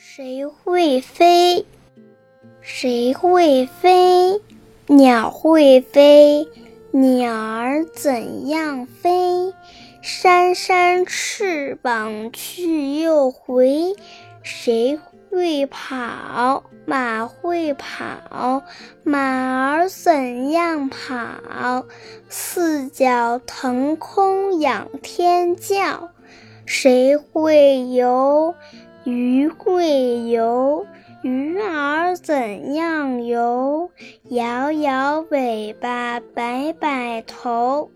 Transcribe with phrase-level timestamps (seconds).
[0.00, 1.66] 谁会飞？
[2.60, 4.40] 谁会飞？
[4.86, 6.46] 鸟会飞。
[6.92, 9.52] 鸟儿怎样飞？
[10.00, 13.96] 扇扇翅膀去又回。
[14.44, 15.00] 谁
[15.30, 16.62] 会跑？
[16.86, 18.62] 马会跑。
[19.02, 21.86] 马儿怎样跑？
[22.28, 26.10] 四脚腾空仰天叫。
[26.66, 28.54] 谁会游？
[29.04, 30.86] 鱼会游，
[31.22, 33.90] 鱼儿怎样游？
[34.30, 37.90] 摇摇尾巴，摆摆头。